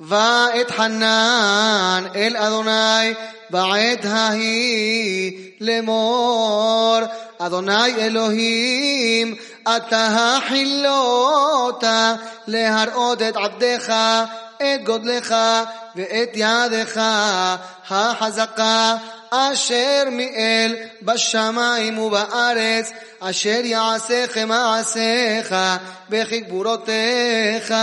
[0.00, 1.04] ואתחנן
[2.14, 3.14] אל אדוני
[3.50, 6.98] בעת ההיא לאמור
[7.38, 11.84] אדוני אלוהים אתה החילוט
[12.46, 13.92] להראות את עבדך
[14.56, 15.34] את גודלך
[15.96, 17.00] ואת ידך
[17.90, 18.96] החזקה
[19.30, 25.54] אשר מאל בשמיים ובארץ אשר יעשיך מעשיך
[26.10, 27.74] וכי גבורותיך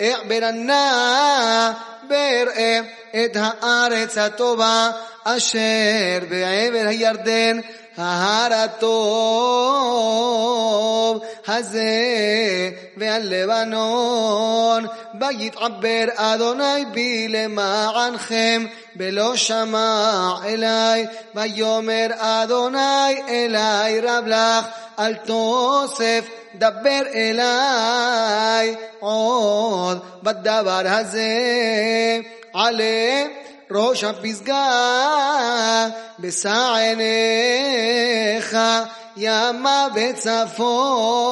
[0.00, 1.70] אעבר נא
[2.08, 2.80] בראה
[3.24, 4.90] את הארץ הטובה
[5.24, 7.60] אשר בעבר הירדן
[7.98, 9.98] ההר הטוב
[11.46, 14.86] הזה והלבנון.
[15.20, 21.06] ויתעבר אדוני בי למענכם בלא שמע אלי.
[21.34, 24.66] ויאמר אדוני אלי רב לך
[24.98, 26.24] אל תוסף
[26.58, 31.28] דבר אליי עוד בדבר הזה.
[32.54, 33.24] עלה
[33.70, 35.88] ראש הפסגה
[36.18, 38.56] בשא עיניך
[39.16, 41.24] ימה וצפונה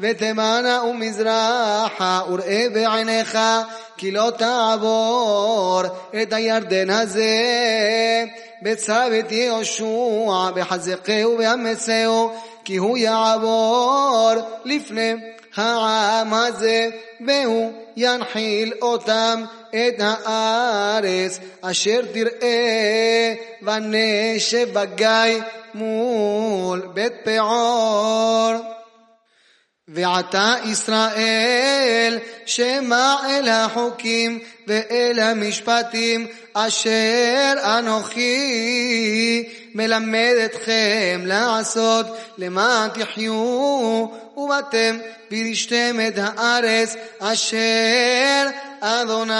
[0.00, 3.38] ותימנה ומזרחה וראה בעיניך
[3.96, 5.82] כי לא תעבור
[6.22, 7.34] את הירדן הזה.
[8.62, 12.32] בצוות יהושע בחזקהו ואמצהו
[12.64, 14.32] כי הוא יעבור
[14.64, 15.14] לפני
[15.56, 16.88] העם הזה
[17.26, 25.42] והוא ינחיל אותם את הארץ אשר תראה ונשב בגיא
[25.74, 28.73] מול בית פעור
[29.88, 42.06] ועתה ישראל שמע אל החוקים ואל המשפטים אשר אנוכי מלמד אתכם לעשות
[42.38, 44.98] למען תחיו ובאתם
[45.30, 48.46] וירשתם את הארץ אשר
[48.80, 49.34] אדוני.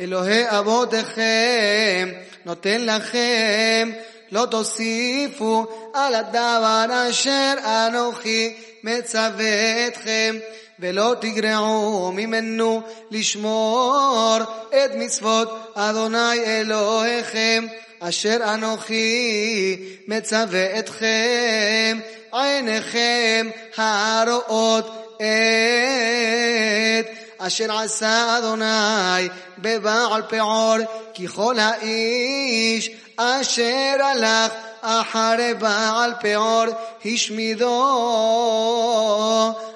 [0.00, 2.08] אלוהי אבותיכם
[2.44, 3.90] נותן לכם
[4.32, 10.36] לא תוסיפו על הדבר אשר אנוכי מצווה אתכם
[10.78, 17.66] ולא תגרעו ממנו לשמור את מצוות אדוני אלוהיכם
[18.00, 21.98] אשר אנוכי מצווה אתכם
[22.32, 27.06] עיניכם הרואות את
[27.38, 29.28] אשר עשה אדוני
[29.58, 30.76] בבעל פעור
[31.14, 32.90] כי כל האיש
[33.20, 34.52] אשר הלך
[34.82, 36.64] אחרי בעל פעור
[37.04, 37.74] השמידו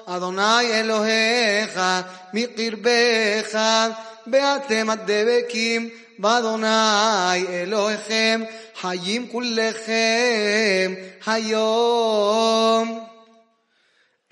[0.07, 1.81] אדוני אלוהיך
[2.33, 3.59] מקרבך
[4.27, 5.89] ואתם הדבקים
[6.19, 8.43] באדוני אלוהיכם
[8.81, 10.95] חיים כולכם
[11.27, 13.05] היום.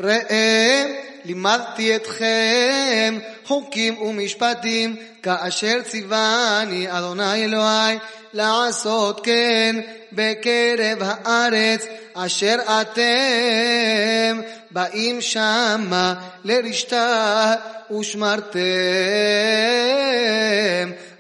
[0.00, 7.98] ראה לימדתי אתכם חוקים ומשפטים כאשר ציווני אדוני אלוהי
[8.32, 9.76] לעשות כן
[10.12, 16.14] בקרב הארץ אשר אתם באים שמה
[16.44, 17.54] לרשתה
[17.98, 18.60] ושמרתם.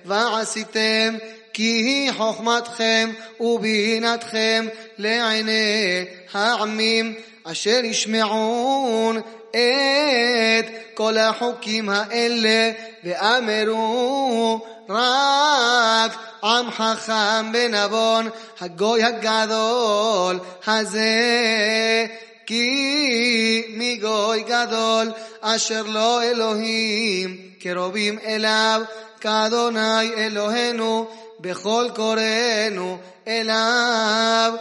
[0.04, 1.16] ועשיתם
[1.52, 4.66] כי היא חוכמתכם ובינתכם
[4.98, 12.70] לעיני העמים אשר ישמעון את כל החוקים האלה
[13.04, 16.12] ואמרו רק
[16.44, 18.28] עם חכם ונבון
[18.60, 22.06] הגוי הגדול הזה
[22.46, 28.82] כי מגוי גדול אשר לא אלוהים קרובים אליו
[29.20, 31.06] כאדוני אלוהינו
[31.40, 34.52] בכל קוראנו אליו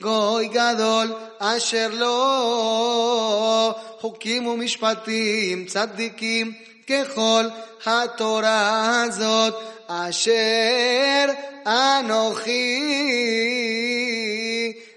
[0.00, 6.52] ומגוי גדול אשר לא חוקים ומשפטים צדיקים
[6.86, 7.44] ככל
[7.86, 9.54] התורה הזאת
[9.86, 11.26] אשר
[11.66, 12.82] אנוכי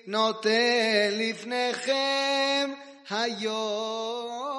[0.08, 2.70] נותן לפניכם
[3.10, 4.59] היום